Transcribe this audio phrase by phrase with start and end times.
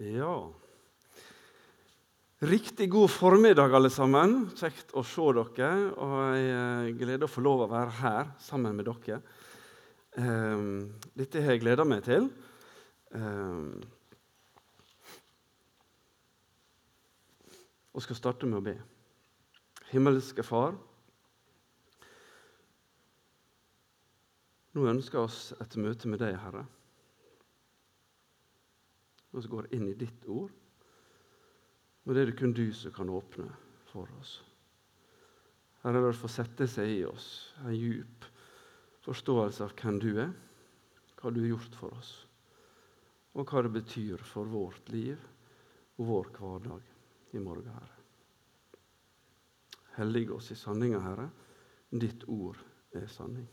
[0.00, 0.48] Ja
[2.40, 4.46] Riktig god formiddag, alle sammen.
[4.56, 5.90] Kjekt å se dere.
[6.00, 9.18] Og jeg gleder å få lov å være her sammen med dere.
[10.16, 12.30] Um, dette har jeg gleda meg til.
[13.12, 13.76] Um,
[17.92, 18.78] og skal starte med å be.
[19.92, 20.80] Himmelske Far.
[24.72, 26.64] Nå ønsker vi oss et møte med deg, Herre
[29.30, 30.52] og så går inn i ditt ord.
[32.06, 33.46] Og det er det kun du som kan åpne
[33.90, 34.40] for oss.
[35.84, 37.28] Herre, la det få sette seg i oss
[37.64, 38.26] en djup
[39.04, 40.32] forståelse av hvem du er,
[41.20, 42.10] hva du har gjort for oss,
[43.36, 45.16] og hva det betyr for vårt liv
[46.00, 47.96] og vår hverdag i morgen, Herre.
[49.96, 51.28] Hellige oss i sanninga, Herre.
[51.90, 52.60] Ditt ord
[52.96, 53.48] er sanning.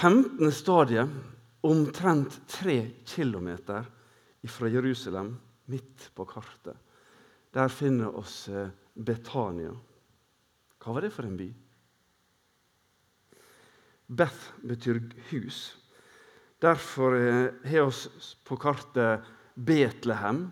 [0.00, 0.52] 15.
[0.52, 1.08] stadiet,
[1.60, 3.84] omtrent tre kilometer
[4.48, 5.34] fra Jerusalem,
[5.68, 6.78] midt på kartet.
[7.52, 9.74] Der finner oss eh, Betania.
[10.80, 11.50] Hva var det for en by?
[14.08, 15.02] Beth betyr
[15.34, 15.60] hus.
[16.64, 20.46] Derfor eh, har vi på kartet Betlehem,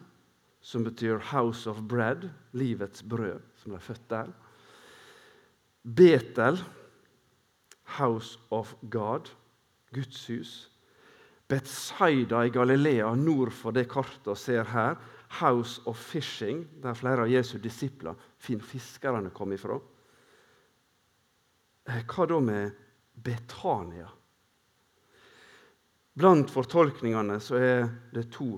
[0.61, 4.29] som betyr 'house of bread', livets brød, som ble født der.
[5.89, 6.61] Betel,
[7.97, 9.38] 'house of God',
[9.94, 10.53] Guds hus.
[11.48, 14.98] Betsaida i Galilea, nord for det kartet vi ser her.
[15.41, 19.77] House of Fishing, der flere av Jesu disipler, fiskerne, kom ifra.
[21.89, 22.72] Eh, hva da med
[23.14, 24.09] Betania?
[26.19, 28.56] Blant fortolkningene så er det to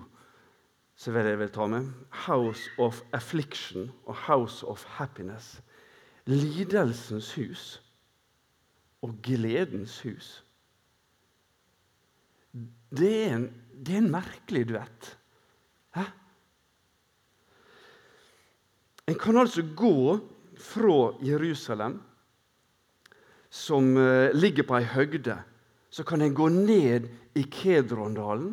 [1.01, 1.89] som jeg vil ta med.
[2.27, 5.61] House of Affliction og House of Happiness.
[6.27, 7.81] Lidelsens hus
[9.03, 10.45] og gledens hus.
[12.91, 15.11] Det er en, det er en merkelig duett.
[15.95, 16.05] Hæ?
[19.07, 20.19] En kan altså gå
[20.61, 22.01] fra Jerusalem,
[23.51, 25.39] som uh, ligger på ei høgde,
[25.91, 28.53] så kan en gå ned i Kedrondalen.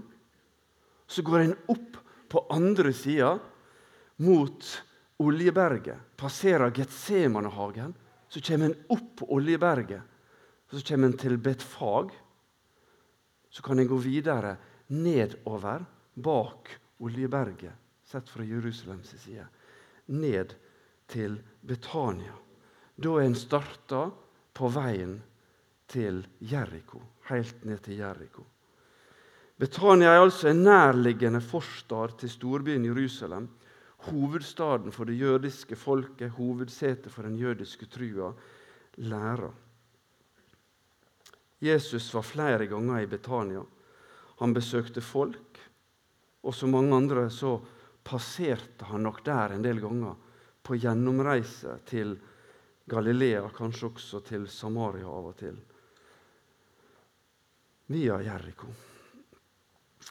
[1.07, 3.35] Så går en opp på andre sida
[4.25, 4.65] mot
[5.21, 6.17] Oljeberget.
[6.17, 7.93] Passerer Getsemanehagen.
[8.29, 10.01] Så kommer en opp Oljeberget.
[10.71, 12.11] Så kommer en til Betfag
[13.57, 14.51] så kan en gå videre
[14.93, 15.81] nedover
[16.13, 16.69] bak
[17.01, 17.73] Oljeberget,
[18.05, 19.47] sett fra Jerusalems side,
[20.13, 20.53] ned
[21.09, 22.35] til Betania.
[22.93, 24.03] Da er en starta
[24.53, 25.17] på veien
[25.89, 27.01] til Jeriko,
[27.31, 28.45] helt ned til Jeriko.
[29.57, 33.49] Betania er altså en nærliggende forstad til storbyen Jerusalem.
[34.05, 38.35] Hovedstaden for det jødiske folket, hovedsetet for den jødiske trua,
[38.97, 39.49] læra.
[41.59, 43.63] Jesus var flere ganger i Betania.
[44.37, 45.59] Han besøkte folk,
[46.45, 47.57] og som mange andre så
[48.05, 50.15] passerte han nok der en del ganger
[50.63, 52.13] på gjennomreise til
[52.87, 55.57] Galilea, kanskje også til Samaria av og til.
[57.91, 58.69] Via Jeriko.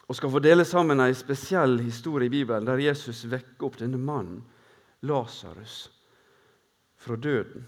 [0.07, 3.99] Og skal få dele sammen en spesiell historie i Bibelen der Jesus vekker opp denne
[4.01, 4.43] mannen,
[5.05, 5.87] Lasarus,
[6.97, 7.65] fra døden.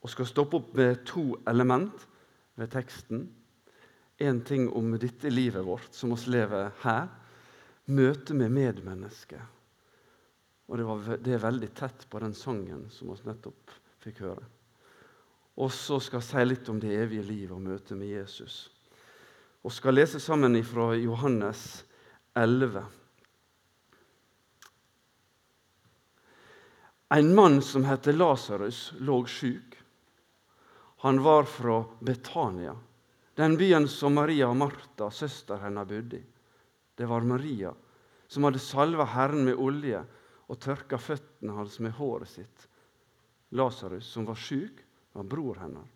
[0.00, 2.06] Og skal stoppe opp med to element
[2.56, 3.26] ved teksten.
[4.20, 7.08] Én ting om dette livet vårt som oss lever her.
[7.90, 9.42] Møte med medmennesker.
[10.70, 13.72] Og det, var, det, er veldig tett på den sangen som vi nettopp
[14.04, 14.44] fikk høre.
[15.60, 18.68] Og så skal jeg si litt om det evige livet og møtet med Jesus.
[19.66, 21.82] Og skal lese sammen fra Johannes
[22.38, 22.84] 11.
[27.18, 29.74] En mann som heter Lasarus, lå sjuk.
[31.00, 32.76] Han var fra Betania,
[33.34, 36.26] den byen som Maria og Martha, søster hennes, bodde i.
[36.94, 37.72] Det var Maria
[38.30, 40.02] som hadde salva Herren med olje
[40.46, 42.66] og tørka føttene hans med håret sitt.
[43.56, 44.84] Lasarus, som var sjuk,
[45.16, 45.88] var bror hennes.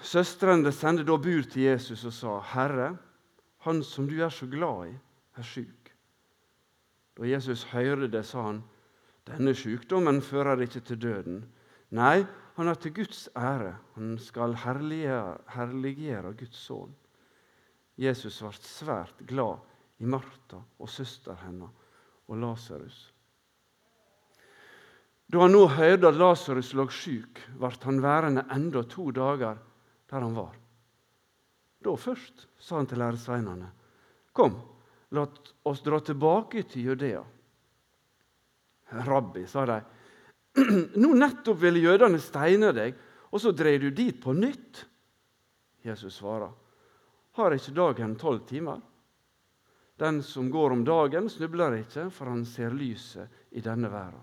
[0.00, 2.96] Søstrene sendte da bud til Jesus og sa, 'Herre,
[3.66, 4.96] han som du er så glad i,
[5.36, 5.92] er sjuk.'
[7.18, 8.62] Da Jesus hørte det, sa han,
[9.26, 11.44] 'Denne sykdommen fører ikke til døden.'
[11.96, 12.26] Nei,
[12.58, 13.76] han er til Guds ære.
[13.94, 16.94] Han skal herliggjøre, Guds sønn.
[17.98, 19.64] Jesus ble svært glad
[19.98, 21.86] i Martha og søster hennes
[22.28, 22.98] og Lasarus.
[25.28, 29.58] Da han nå hørte at Lasarus lå syk, ble han værende enda to dager
[30.08, 30.54] der han var.
[31.84, 33.70] Da først sa han til læresveinene.:
[34.32, 34.56] Kom,
[35.10, 35.26] la
[35.64, 37.24] oss dra tilbake til Judea.
[38.92, 39.82] Rabbi, sa de,
[41.02, 42.96] nå nettopp ville jødene steine deg,
[43.28, 44.84] og så drev du dit på nytt.
[45.84, 46.52] Jesus svarer,
[47.38, 48.80] har ikke dagen tolv timer?
[49.98, 54.22] Den som går om dagen, snubler ikke, for han ser lyset i denne verden.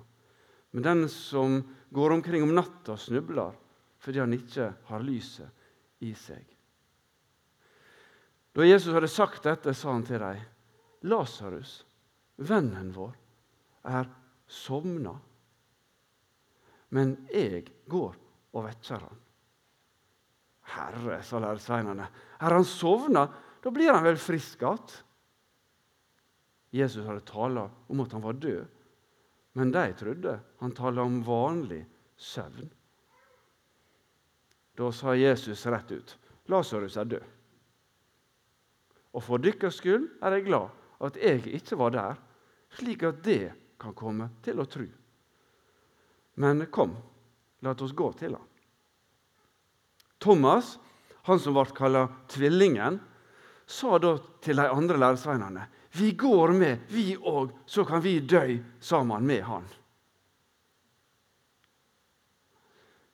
[0.72, 1.62] Men den som
[1.96, 3.56] går omkring om natta, snubler
[4.00, 6.44] fordi han ikke har lyset i seg.
[8.56, 10.44] Da Jesus hadde sagt dette, sa han til dem,
[11.10, 11.80] Lasarus,
[12.38, 13.16] vennen vår,
[13.92, 14.08] er
[14.48, 15.16] sovna.
[16.94, 18.14] Men jeg går
[18.56, 19.22] og vekker han.
[20.76, 22.06] Herre, sa læresveinene,
[22.42, 23.26] er han sovna?
[23.62, 24.96] Da blir han vel frisk igjen?
[26.76, 28.66] Jesus hadde tala om at han var død,
[29.56, 31.86] men de trodde han tala om vanlig
[32.20, 32.68] søvn.
[34.76, 36.18] Da sa Jesus rett ut,
[36.52, 37.30] Lasarus er død.
[39.16, 40.74] Og for deres skyld er jeg glad
[41.06, 42.20] at jeg ikke var der,
[42.76, 44.86] slik at det kan komme til å tro.
[46.36, 46.96] Men kom,
[47.64, 48.48] la oss gå til ham.
[50.20, 50.78] Thomas,
[51.28, 53.00] han som ble kalt Tvillingen,
[53.66, 55.66] sa da til de andre læresveinene
[55.96, 59.64] Vi går med, vi òg, så kan vi dø sammen med han.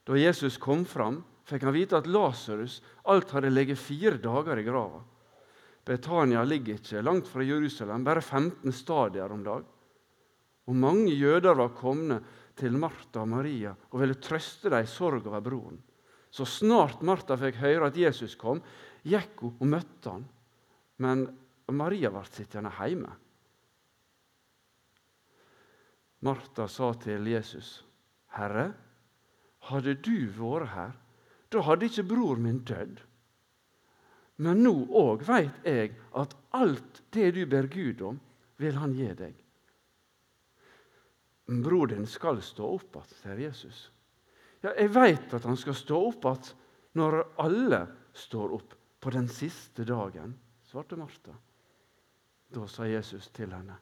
[0.04, 4.66] Da Jesus kom fram, fikk han vite at Lasarus alt hadde ligget fire dager i
[4.66, 5.04] grava.
[5.86, 9.64] Betania ligger ikke langt fra Jerusalem, bare 15 stadier om dag.
[10.66, 12.26] Og mange jøder var kommet
[12.62, 15.80] til Martha og Maria og ville trøste dem i sorg over broren.
[16.32, 18.62] Så snart Martha fikk høre at Jesus kom,
[19.04, 20.24] gikk hun og møtte han.
[21.02, 21.26] Men
[21.72, 23.12] Maria ble sittende hjemme.
[26.22, 27.84] Martha sa til Jesus,
[28.38, 28.74] 'Herre,
[29.68, 30.92] hadde du vært her,
[31.50, 33.02] da hadde ikke bror min dødd.'
[34.38, 38.20] Men nå òg veit jeg at alt det du ber Gud om,
[38.58, 39.41] vil Han gi deg.
[41.60, 43.80] Bror din skal stå opp igjen, sier Jesus.
[44.62, 46.54] Ja, jeg veit at han skal stå opp igjen
[46.96, 47.82] når alle
[48.16, 51.34] står opp på den siste dagen, svarte Martha.
[52.52, 53.76] Da sa Jesus til henne,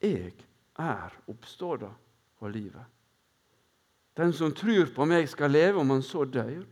[0.00, 0.34] Jeg
[0.78, 1.90] er oppståda
[2.40, 2.84] og livet.
[4.16, 6.64] Den som tror på meg, skal leve om han så dør.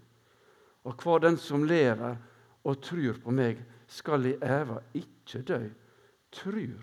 [0.84, 2.16] Og hver den som lever,
[2.64, 5.60] og tror på meg, skal i æva ikke dø.
[6.32, 6.78] Tror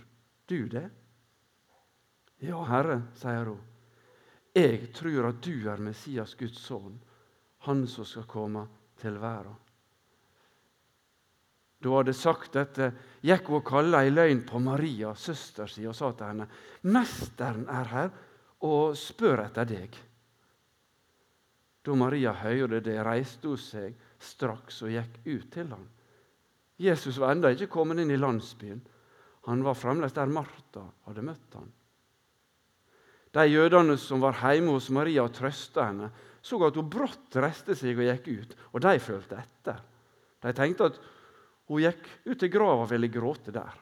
[0.49, 0.89] du det?
[2.39, 3.63] Ja, Herre, sier hun.
[4.55, 6.95] Jeg tror at du er Messias, Guds sønn,
[7.67, 8.65] han som skal komme
[8.99, 9.57] til verden.
[11.79, 12.89] Da hun hadde sagt dette,
[13.23, 16.47] gikk hun og kalte ei løgn på Maria, søster si, og sa til henne,
[16.83, 18.09] 'Mesteren er her
[18.67, 19.99] og spør etter deg.'
[21.83, 25.87] Da Maria hørte det, reiste hun seg straks og gikk ut til ham.
[26.79, 28.81] Jesus var ennå ikke kommet inn i landsbyen.
[29.47, 31.71] Han var fremdeles der Martha hadde møtt ham.
[33.39, 36.09] De jødene som var hjemme hos Maria og trøsta henne,
[36.43, 39.77] så at hun brått reiste seg og gikk ut, og de følte etter.
[40.43, 40.97] De tenkte at
[41.69, 43.77] hun gikk ut til grava og ville gråte der.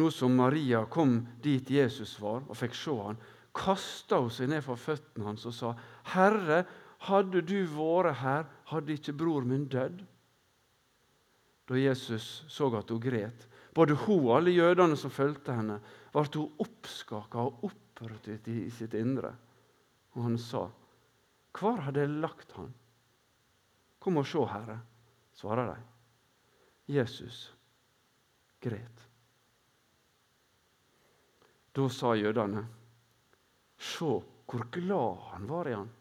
[0.00, 3.18] Nå som Maria kom dit Jesus var og fikk se han,
[3.56, 5.74] kasta hun seg ned for føttene hans og sa,
[6.14, 6.64] 'Herre,
[7.10, 10.06] hadde du vært her, hadde ikke bror min dødd.'
[11.68, 15.78] Da Jesus så at hun gret, både hun og alle jødene som fulgte henne,
[16.12, 19.32] ble hun oppskaka og opprørt i sitt indre.
[20.16, 20.68] Og han sa,
[21.52, 22.74] 'Hvor har dere lagt han?'
[24.00, 24.80] 'Kom og se, Herre',
[25.32, 25.82] svarer de.
[26.94, 27.54] Jesus
[28.60, 29.08] gret.
[31.74, 32.66] Da sa jødene,
[33.78, 35.92] 'Se hvor glad han var i han.'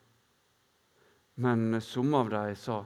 [1.36, 2.86] Men somme av dem sa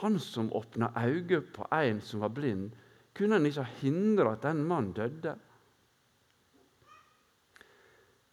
[0.00, 2.70] han som åpna øynene på en som var blind,
[3.16, 5.34] kunne han ikke hindre at den mannen døde?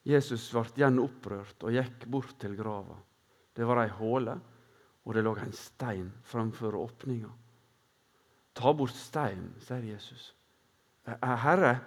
[0.04, 2.98] Jesus ble igjen opprørt og gikk bort til grava.
[3.56, 4.36] Det var ei håle,
[5.04, 7.32] og det lå en stein framfor åpninga.
[8.54, 10.34] Ta bort steinen, sier Jesus.
[11.08, 11.78] Herre,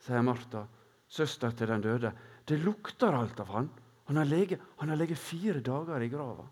[0.00, 0.64] sier Martha,
[1.10, 2.12] søster til den døde,
[2.46, 3.68] det lukter alt av han.
[4.10, 6.46] Han har ligget fire dager i grava.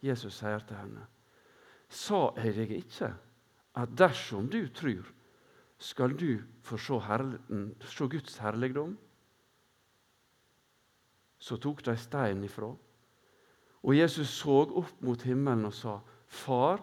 [0.00, 1.02] Jesus sier til henne,
[1.88, 3.10] sa jeg deg ikke
[3.78, 5.06] at dersom du tror,
[5.78, 8.96] skal du få se, Guds herligdom?
[11.38, 12.68] Så tok de steinen ifra.
[13.80, 16.82] Og Jesus så opp mot himmelen og sa, Far,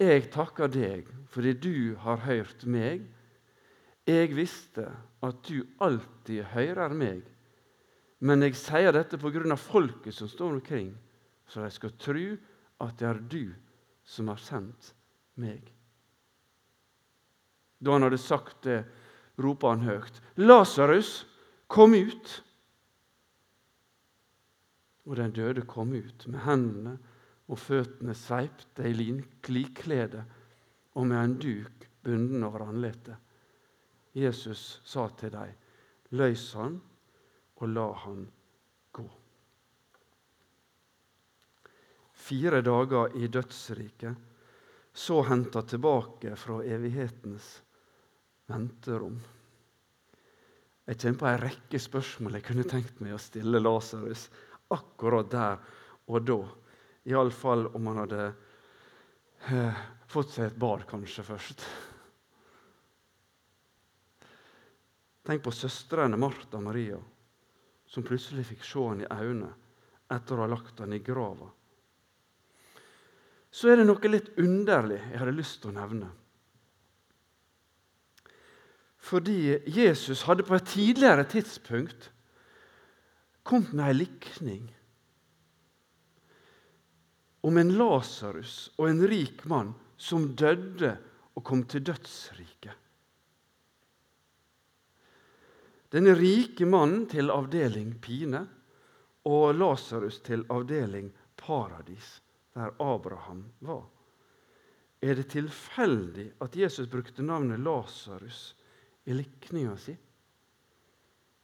[0.00, 3.04] jeg takker deg fordi du har hørt meg.
[4.08, 4.88] Jeg visste
[5.22, 7.22] at du alltid hører meg
[8.22, 10.92] men jeg sier dette på grunn av folket som står omkring,
[11.50, 12.26] så de skal tro
[12.86, 13.44] at det er du
[14.06, 14.92] som har sendt
[15.42, 15.64] meg.
[17.82, 18.84] Da han hadde sagt det,
[19.42, 20.20] ropa han høyt.
[20.38, 21.24] Lasarus,
[21.66, 22.36] kom ut!
[25.10, 26.94] Og den døde kom ut med hendene
[27.50, 30.22] og føttene sveipte i likklede
[30.94, 33.16] og med en duk bunden over anletet.
[34.14, 35.50] Jesus sa til dem,
[36.14, 36.78] løs han
[37.58, 38.22] og la han
[38.92, 39.08] gå.
[42.22, 44.14] Fire dager i dødsriket,
[44.92, 47.62] så henta tilbake fra evighetens
[48.50, 49.20] venterom.
[50.86, 54.26] Jeg kommer på en rekke spørsmål jeg kunne tenkt meg å stille Lasarus
[54.74, 55.62] akkurat der
[56.10, 56.40] og da.
[57.08, 58.26] Iallfall om han hadde
[59.50, 59.80] eh,
[60.10, 61.64] fått seg et bad kanskje først.
[65.22, 66.98] Tenk på søstrene Martha og Maria,
[67.86, 69.52] som plutselig fikk se han i øynene
[70.12, 71.48] etter å ha lagt han i grava.
[73.52, 76.08] Så er det noe litt underlig jeg hadde lyst til å nevne.
[79.02, 82.10] Fordi Jesus hadde på et tidligere tidspunkt
[83.42, 84.68] kommet med ei likning
[87.42, 90.94] om en Lasarus og en rik mann som døde
[91.34, 92.78] og kom til dødsriket.
[95.92, 98.46] Denne rike mannen til avdeling pine
[99.28, 102.20] og Lasarus til avdeling paradis,
[102.54, 103.84] der Abraham var.
[105.02, 108.52] Er det tilfeldig at Jesus brukte navnet Lasarus
[109.04, 109.96] i likninga si?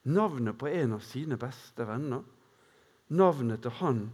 [0.09, 2.23] Navnet på en av sine beste venner.
[3.09, 4.05] Navnet til han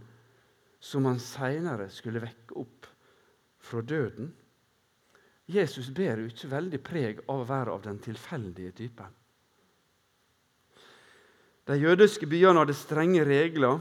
[0.83, 2.89] som han seinere skulle vekke opp
[3.65, 4.31] fra døden.
[5.45, 9.13] Jesus bærer jo ikke veldig preg av å være av den tilfeldige typen.
[11.65, 13.79] De jødiske byene hadde strenge regler,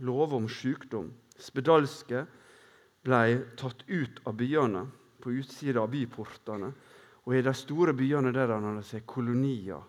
[0.00, 1.10] lover om sykdom.
[1.36, 2.24] Spedalske
[3.04, 3.22] ble
[3.60, 4.86] tatt ut av byene,
[5.20, 6.70] på utsida av byportene.
[7.26, 9.82] Og i de store byene der han hadde sett kolonier,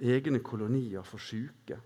[0.00, 1.78] egne kolonier for syke.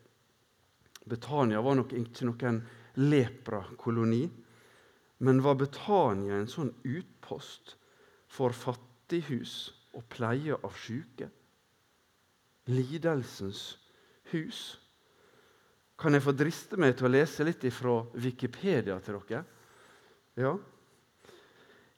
[1.07, 2.61] Betania var nok ikke noen
[2.99, 4.25] leprakoloni,
[5.25, 7.77] men var Betania en sånn utpost
[8.35, 9.55] for fattighus
[9.95, 11.31] og pleie av syke?
[12.73, 13.77] Lidelsens
[14.33, 14.63] hus?
[16.01, 19.45] Kan jeg få driste meg til å lese litt fra Wikipedia til dere?
[20.41, 20.57] Ja.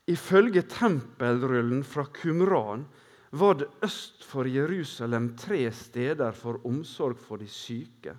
[0.06, 2.86] Ifølge tempelrullen fra Kumran
[3.30, 8.14] var det øst for Jerusalem tre steder for omsorg for de syke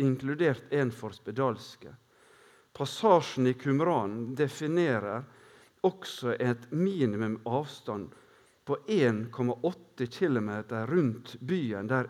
[0.00, 1.92] inkludert en for spedalske.
[2.72, 5.24] Passasjen i Kumran definerer
[5.84, 8.12] også et minimum avstand
[8.64, 10.50] på 1,8 km
[10.88, 12.08] rundt byen der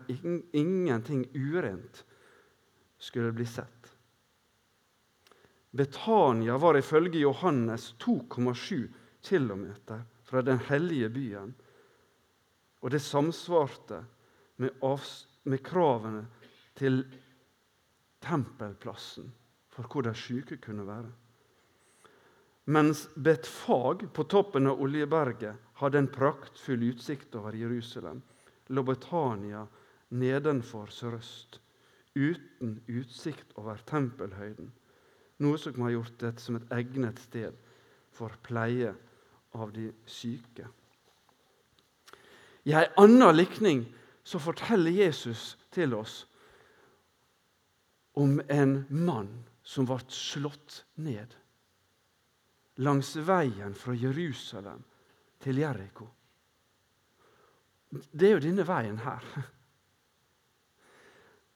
[0.53, 2.05] ingenting urent
[2.99, 3.80] skulle bli sett.
[5.71, 8.89] Betania var ifølge Johannes 2,7
[9.23, 9.67] km
[10.25, 11.55] fra den hellige byen.
[12.81, 14.05] Og det samsvarte
[14.57, 14.71] med,
[15.45, 16.27] med kravene
[16.75, 17.05] til
[18.21, 19.33] tempelplassen
[19.71, 21.11] for hvor de syke kunne være.
[22.71, 28.21] Mens Betfag på toppen av Oljeberget hadde en praktfull utsikt over Jerusalem,
[28.69, 29.65] lå Betania
[30.11, 31.61] nedenfor sørøst,
[32.15, 34.71] uten utsikt over tempelhøyden,
[35.41, 37.57] noe som har gjort det som et egnet sted
[38.15, 38.93] for pleie
[39.57, 40.67] av de syke.
[42.69, 43.85] I en annen likning
[44.23, 46.25] så forteller Jesus til oss
[48.21, 49.31] om en mann
[49.65, 51.37] som ble slått ned
[52.81, 54.83] langs veien fra Jerusalem
[55.41, 56.07] til Jeriko.
[57.91, 59.25] Det er jo denne veien her.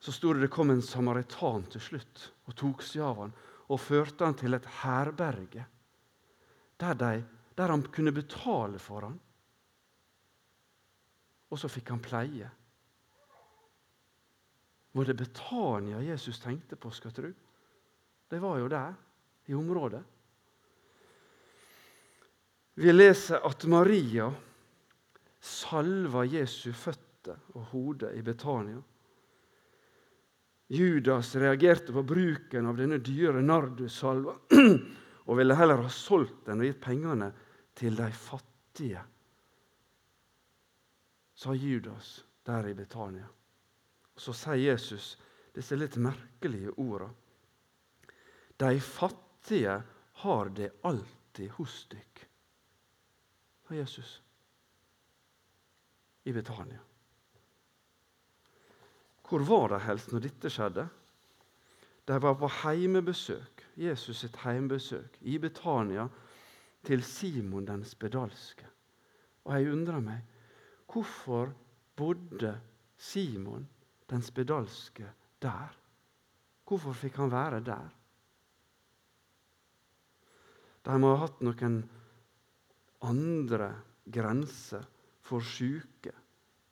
[0.01, 3.35] Så sto det det kom en samaritan til slutt og tok seg av han
[3.69, 5.65] og førte han til et herberge
[6.79, 7.23] der, de,
[7.57, 9.15] der han kunne betale for han.
[11.49, 12.49] Og så fikk han pleie.
[14.95, 17.31] Var det Betania Jesus tenkte på, skal tru?
[18.31, 18.93] Det var jo der,
[19.45, 20.03] i området.
[22.75, 24.27] Vi leser at Maria
[25.39, 28.81] salva Jesu føtter og hode i Betania.
[30.67, 34.33] Judas reagerte på bruken av denne dyre nardussalva
[35.27, 37.29] og ville heller ha solgt den og gitt pengene
[37.77, 39.03] til de fattige,
[41.35, 42.17] sa Judas
[42.47, 43.27] der i Betania.
[44.15, 45.15] Og Så sier Jesus
[45.55, 47.09] disse litt merkelige orda.
[48.57, 49.75] De fattige
[50.23, 52.25] har det alltid hos dykk,
[53.67, 54.21] sa Jesus
[56.23, 56.79] i Betania.
[59.25, 60.85] Hvor var de helst når dette skjedde?
[62.05, 66.05] De var på heimebesøk, Jesus sitt heimebesøk i Betania
[66.85, 68.67] til Simon den spedalske.
[69.45, 70.21] Og jeg undrer meg
[70.91, 71.51] hvorfor
[71.97, 72.53] bodde
[72.97, 73.65] Simon
[74.09, 75.09] den spedalske
[75.41, 75.73] der?
[76.65, 77.89] Hvorfor fikk han være der?
[80.85, 81.79] De må ha hatt noen
[83.05, 83.71] andre
[84.05, 84.85] grenser
[85.25, 86.13] for syke,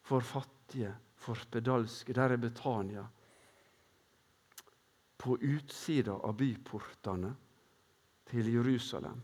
[0.06, 0.94] for fattige,
[1.24, 2.14] for spedalske.
[2.14, 3.06] Der er Betania.
[5.18, 7.32] På utsida av byportene
[8.28, 9.22] til Jerusalem.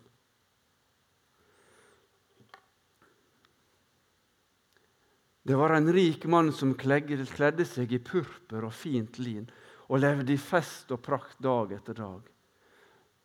[5.44, 9.48] Det var en rik mann som kledde seg i purpur og fint lin
[9.90, 12.28] og levde i fest og prakt dag etter dag.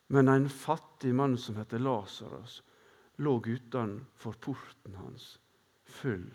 [0.09, 2.63] Men en fattig mann som heter Lasarus,
[3.21, 5.35] lå utenfor porten hans,
[5.85, 6.25] full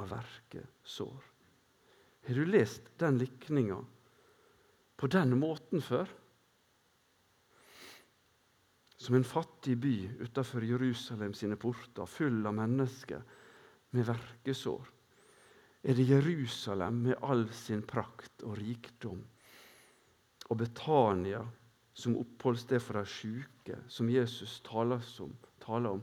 [0.00, 1.29] av verkesår.
[2.26, 3.78] Har du lest den likninga
[4.96, 6.08] på den måten før?
[9.00, 13.22] Som en fattig by utenfor Jerusalem sine porter, full av mennesker
[13.96, 14.90] med verkesår
[15.82, 19.22] er det Jerusalem med all sin prakt og rikdom,
[20.50, 21.40] og Betania
[21.96, 26.02] som oppholdssted for de syke, som Jesus taler om, taler om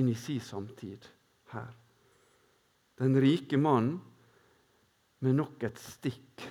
[0.00, 1.04] inn i sin samtid
[1.52, 1.68] her.
[3.00, 3.98] Den rike mannen
[5.20, 6.44] med nok et stikk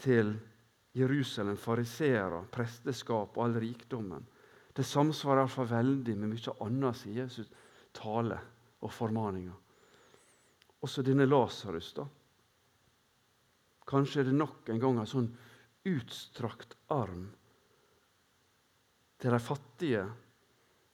[0.00, 0.34] til
[0.96, 4.22] Jerusalem, fariseere, presteskap og all rikdommen.
[4.74, 7.50] Det samsvarer iallfall veldig med mye annet, sier Jesus
[7.94, 8.38] tale
[8.80, 9.54] og formaninger.
[10.80, 12.06] Også denne Lasarus, da.
[13.90, 15.28] Kanskje er det nok en gang en sånn
[15.90, 17.26] utstrakt arm
[19.20, 20.04] til de fattige,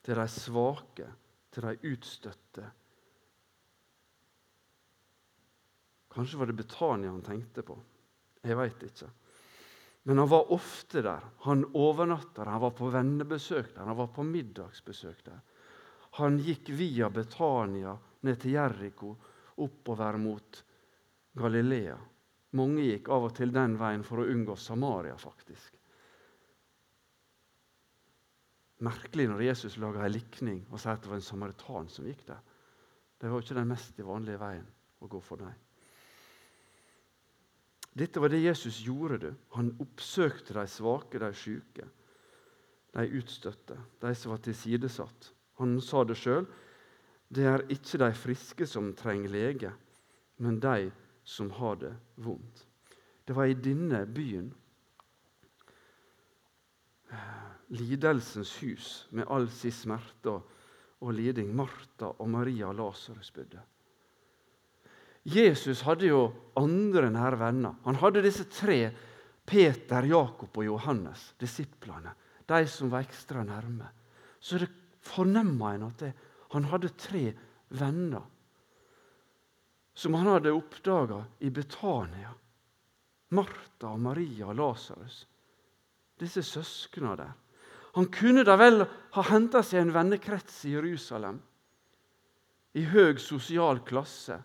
[0.02, 1.06] til de svake,
[1.54, 2.64] til de utstøtte.
[6.16, 7.76] Kanskje var det Betania han tenkte på.
[8.40, 9.10] Jeg veit ikke.
[10.08, 11.24] Men han var ofte der.
[11.44, 15.42] Han overnatta der, han var på vennebesøk der, han var på middagsbesøk der.
[16.16, 17.92] Han gikk via Betania
[18.24, 19.10] ned til Jeriko
[19.60, 20.62] oppover mot
[21.36, 21.98] Galilea.
[22.56, 25.76] Mange gikk av og til den veien for å unngå Samaria, faktisk.
[28.88, 32.24] Merkelig når Jesus laga en likning og sier at det var en samaritan som gikk
[32.30, 32.40] der.
[33.20, 34.66] Det var ikke den mest vanlige veien
[35.04, 35.65] å gå for dem.
[37.96, 39.18] Dette var det Jesus gjorde.
[39.22, 39.32] Det.
[39.56, 41.86] Han oppsøkte de svake, de syke,
[42.92, 45.30] de utstøtte, de som var tilsidesatt.
[45.62, 46.44] Han sa det sjøl.
[47.32, 49.72] Det er ikke de friske som trenger lege,
[50.38, 50.90] men de
[51.26, 52.66] som har det vondt.
[53.26, 54.52] Det var i denne byen,
[57.72, 60.36] lidelsens hus, med all sin smerte
[61.00, 63.62] og liding, Martha og Maria Lasarus bodde.
[65.26, 66.20] Jesus hadde jo
[66.56, 67.74] andre nære venner.
[67.84, 68.92] Han hadde disse tre,
[69.46, 72.14] Peter, Jakob og Johannes, disiplene.
[72.46, 73.88] De som var ekstra nærme.
[74.38, 74.70] Så det
[75.02, 76.12] fornemmer en at det,
[76.54, 77.32] han hadde tre
[77.74, 78.22] venner
[79.96, 82.34] som han hadde oppdaga i Betania.
[83.28, 85.22] Martha, Maria og Lasarus.
[86.20, 87.32] Disse søskna der.
[87.96, 88.84] Han kunne da vel
[89.16, 91.38] ha henta seg en vennekrets i Jerusalem.
[92.76, 94.36] I høg sosial klasse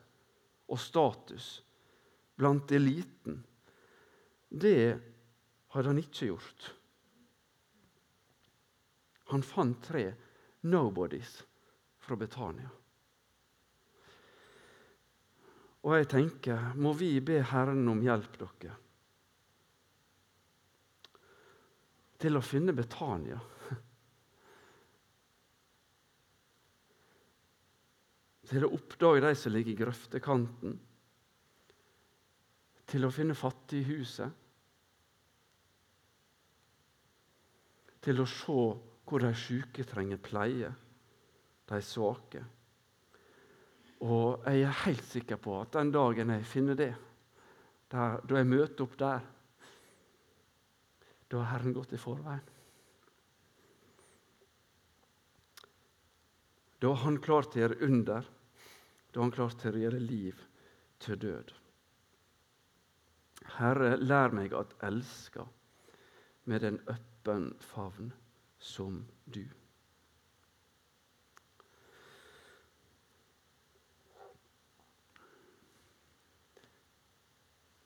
[0.71, 1.53] og status
[2.39, 3.41] blant eliten.
[4.47, 4.99] Det
[5.75, 6.67] hadde han ikke gjort.
[9.31, 10.05] Han fant tre
[10.67, 11.37] nobodies
[12.01, 12.71] fra Betania.
[15.81, 18.75] Og jeg tenker, må vi be Herren om hjelp, dere,
[22.21, 23.39] til å finne Betania?
[28.51, 30.77] Til å oppdage de som ligger i grøftekanten?
[32.91, 34.39] Til å finne fattighuset?
[38.01, 38.61] Til å se
[39.11, 40.71] hvor de syke trenger pleie?
[41.71, 42.43] de svake.
[44.01, 46.93] Og jeg er helt sikker på at den dagen jeg finner det,
[47.91, 49.27] der, da jeg møter opp der,
[51.31, 52.47] da har Herren gått i forveien.
[56.81, 58.25] Da har Han klart å gjøre under.
[59.11, 60.39] Da Han klart å gjøre liv
[61.03, 61.51] til død.
[63.57, 65.43] Herre, lær meg at elske
[66.47, 68.13] med en øppen favn
[68.61, 69.43] som du.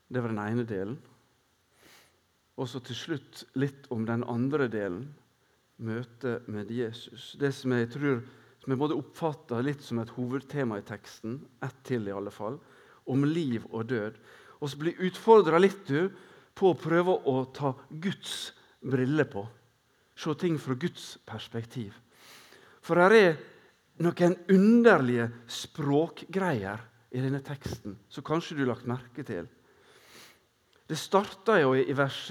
[0.08, 0.98] Det var den ene delen.
[2.56, 5.08] Og så til slutt litt om den andre delen,
[5.76, 7.34] møtet med Jesus.
[7.40, 8.22] Det som jeg tror
[8.74, 12.58] jeg både oppfatter litt som et hovedtema i teksten, ett til i alle fall,
[13.06, 14.16] om liv og død.
[14.58, 16.08] Og så blir utfordra litt du,
[16.56, 19.42] på å prøve å ta Guds briller på.
[20.16, 21.92] Se ting fra Guds perspektiv.
[22.80, 23.34] For her er
[24.00, 26.80] noen underlige språkgreier
[27.12, 29.48] i denne teksten som kanskje du har lagt merke til.
[30.86, 32.22] Det starta jo i vers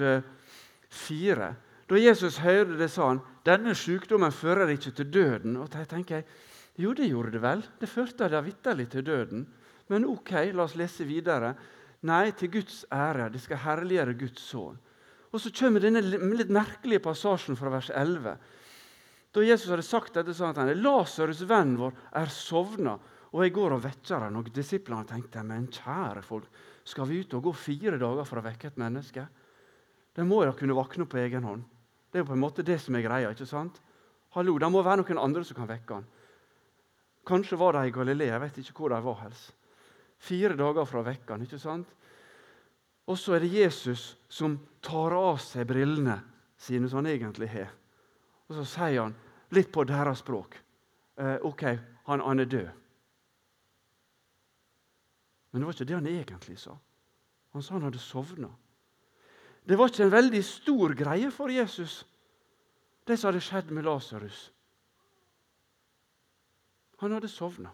[0.96, 1.50] 4.
[1.86, 5.58] Da Jesus hørte det, sa han denne sykdommen fører ikke til døden.
[5.62, 6.28] Og da tenker jeg,
[6.76, 7.62] Jo, det gjorde det vel.
[7.80, 9.46] Det førte da vitterlig til døden.
[9.88, 11.54] Men ok, la oss lese videre.
[12.04, 13.30] Nei, til Guds ære.
[13.32, 14.76] De skal herliggjøre Guds sønn.
[15.32, 18.36] Og så kommer denne litt merkelige passasjen fra vers 11.
[19.36, 22.94] Da Jesus hadde sagt dette, sa han Lasarus' venn vår er sovna,
[23.36, 24.36] og jeg går og vekker han.
[24.40, 26.48] Og disiplene tenkte men kjære folk,
[26.88, 29.26] skal vi ut og gå fire dager for å vekke et menneske?
[30.16, 31.66] De må jo kunne våkne på egen hånd.
[32.16, 33.30] Det er jo på en måte det som er greia.
[33.30, 33.82] ikke sant?
[34.32, 36.06] Hallo, Det må være noen andre som kan vekke han.
[37.28, 38.32] Kanskje var de i Galilea.
[38.32, 39.52] Jeg vet ikke hvor de var helst.
[40.18, 41.88] Fire dager fra han, ikke sant?
[43.06, 46.22] Og så er det Jesus som tar av seg brillene
[46.56, 47.76] sine, som han egentlig har.
[48.48, 49.16] Og så sier han,
[49.52, 50.56] litt på deres språk
[51.20, 51.64] eh, OK,
[52.08, 52.70] han, han er død.
[55.52, 56.78] Men det var ikke det han egentlig sa.
[57.52, 58.56] Han sa han hadde sovna.
[59.66, 62.04] Det var ikke en veldig stor greie for Jesus,
[63.06, 64.52] det som hadde skjedd med Lasarus.
[67.02, 67.72] Han hadde sovna.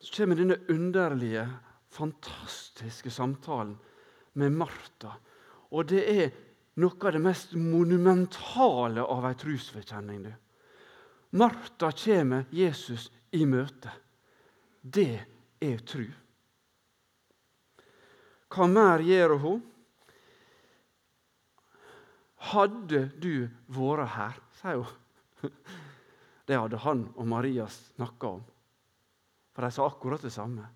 [0.00, 1.44] Så kommer denne underlige,
[1.88, 3.76] fantastiske samtalen
[4.40, 5.14] med Martha.
[5.70, 6.32] Og det er
[6.80, 10.26] noe av det mest monumentale av ei trosbekjenning.
[11.38, 13.92] Martha kommer Jesus i møte.
[14.80, 15.10] Det
[15.62, 16.04] er tru.
[18.54, 19.62] Hva mer gjør hun?
[22.54, 25.00] Hadde du vært her, sier hun.
[26.44, 28.42] Det hadde han og Maria snakka om.
[29.56, 30.66] For de sa akkurat det samme.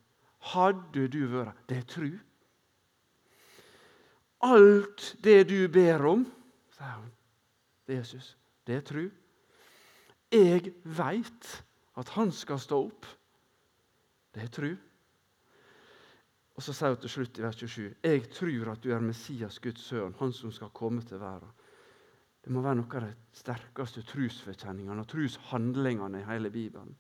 [0.55, 1.61] Hadde du vært her.
[1.69, 2.09] Det er tru.
[4.49, 6.25] Alt det du ber om,
[6.73, 7.11] sier hun
[7.89, 8.37] er Jesus,
[8.67, 9.05] det er tru.
[10.33, 11.49] Jeg veit
[11.99, 13.07] at han skal stå opp.
[14.35, 14.71] Det er tru.
[16.59, 19.61] Og Så sier hun til slutt i vers 27.: Jeg tror at du er Messias,
[19.63, 21.53] Guds sønn, han som skal komme til verden.
[22.43, 26.97] Det må være noe av de sterkeste trosforkjenningene og troshandlingene i hele Bibelen.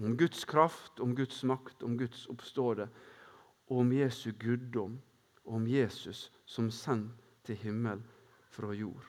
[0.00, 2.88] Om Guds kraft, om Guds makt, om Guds oppståde,
[3.68, 4.96] og om Jesu guddom,
[5.44, 8.00] og om Jesus som sendt til himmel
[8.56, 9.04] fra jord.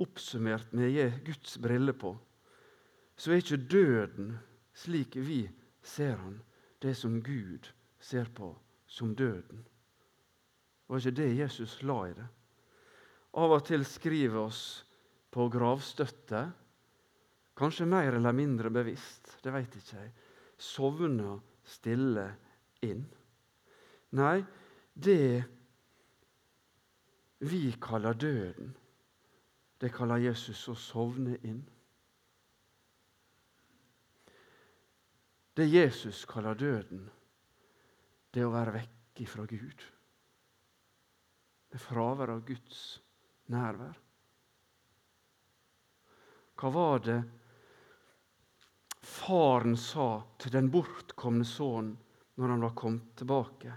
[0.00, 2.16] Oppsummert med Guds briller på,
[3.16, 4.38] så er ikke døden
[4.72, 5.42] slik vi
[5.82, 6.40] ser han,
[6.82, 7.68] det som Gud
[8.00, 8.52] ser på
[8.86, 9.64] som døden.
[10.88, 12.28] Var ikke det Jesus la i det?
[13.38, 14.62] Av og til skriver oss
[15.30, 16.46] på gravstøtte,
[17.58, 20.12] kanskje mer eller mindre bevisst, det vet ikke jeg,
[20.58, 21.36] sovna
[21.68, 22.24] stille
[22.86, 23.04] inn.
[24.16, 24.40] Nei,
[24.94, 25.44] det
[27.44, 28.72] vi kaller døden,
[29.78, 31.60] det kaller Jesus å sovne inn.
[35.58, 37.00] Det Jesus kaller døden,
[38.30, 39.80] det å være vekk fra Gud.
[41.66, 42.82] Det fravær av Guds
[43.50, 43.96] nærvær.
[46.62, 47.18] Hva var det
[49.02, 50.06] faren sa
[50.38, 51.96] til den bortkomne sønnen
[52.38, 53.74] når han var kommet tilbake?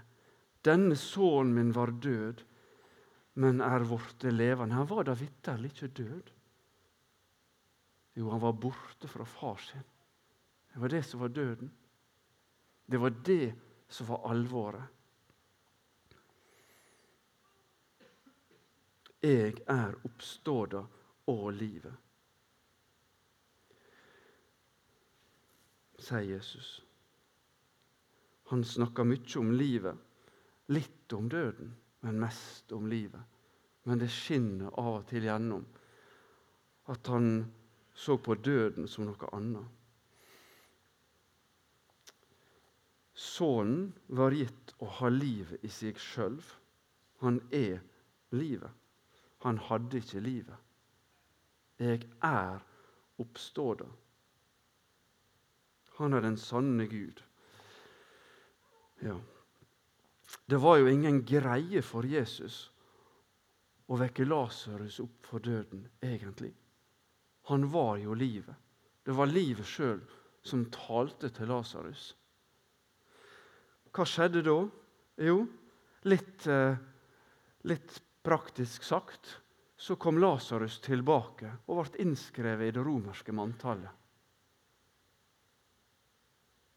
[0.62, 2.44] Denne sønnen min var død,
[3.42, 4.78] men er blitt levende.
[4.78, 6.30] Han var da vitterlig ikke død.
[8.22, 9.88] Jo, han var borte fra far sin.
[10.72, 11.70] Det var det som var døden.
[12.86, 13.54] Det var det
[13.88, 14.84] som var alvoret.
[19.22, 20.80] Jeg er oppståda
[21.30, 21.94] og livet,
[26.02, 26.70] sier Jesus.
[28.50, 29.94] Han snakker mye om livet,
[30.74, 31.70] litt om døden,
[32.02, 33.22] men mest om livet.
[33.86, 35.62] Men det skinner av og til gjennom
[36.90, 37.30] at han
[37.94, 39.81] så på døden som noe annet.
[43.22, 46.40] Sønnen var gitt å ha livet i seg sjøl.
[47.22, 47.78] Han er
[48.34, 48.70] livet.
[49.46, 50.58] Han hadde ikke livet.
[51.82, 52.62] Jeg er
[53.22, 53.86] oppståda.
[55.98, 57.22] Han er den sanne Gud.
[59.02, 59.18] Ja.
[60.46, 62.64] Det var jo ingen greie for Jesus
[63.86, 66.52] å vekke Lasarus opp for døden, egentlig.
[67.50, 68.54] Han var jo livet.
[69.04, 70.00] Det var livet sjøl
[70.46, 72.12] som talte til Lasarus.
[73.92, 74.56] Hva skjedde da?
[75.20, 75.42] Jo,
[76.08, 76.76] litt, eh,
[77.68, 79.38] litt praktisk sagt
[79.76, 83.90] så kom Lasarus tilbake og ble innskrevet i det romerske manntallet.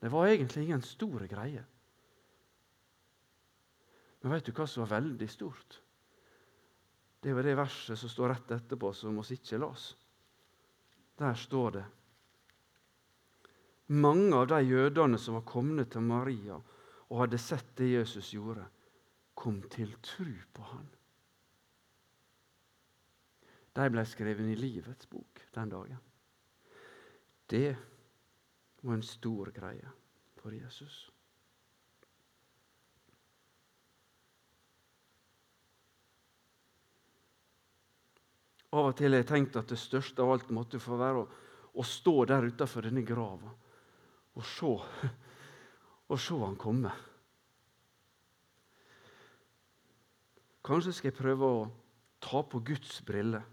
[0.02, 1.64] Det var egentlig ingen store greie.
[4.22, 5.80] Men vet du hva som var veldig stort?
[7.22, 9.96] Det er jo det verset som står rett etterpå, som vi ikke las.
[11.18, 11.86] Der står det
[13.88, 16.58] Mange av de jødene som var kommet til Maria
[17.10, 18.66] og hadde sett det Jesus gjorde,
[19.36, 20.88] kom til tru på han.
[23.76, 26.00] De ble skrevet i livets bok den dagen.
[27.52, 27.76] Det
[28.82, 29.92] var en stor greie
[30.40, 31.10] for Jesus.
[38.76, 41.28] Av og til har jeg tenkt at det største av alt måtte få være å,
[41.80, 43.54] å stå der utafor denne grava
[44.36, 44.72] og se,
[46.10, 46.92] og se han komme.
[50.66, 51.66] Kanskje skal jeg prøve å
[52.26, 53.44] ta på Guds briller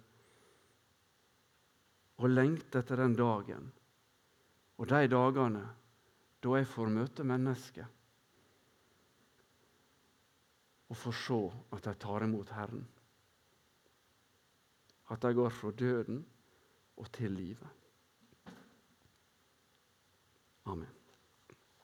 [2.22, 3.66] og lengte etter den dagen
[4.78, 5.64] og de dagene
[6.42, 7.90] da jeg får møte mennesker
[10.92, 11.38] og får se
[11.72, 12.82] at de tar imot Herren.
[15.08, 16.18] At de går fra døden
[17.00, 17.68] og til livet.
[20.68, 21.01] Amen.